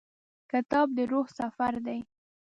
[0.51, 1.99] کتاب د روح سفر دی.